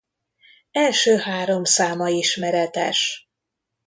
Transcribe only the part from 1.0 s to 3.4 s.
három száma ismeretes.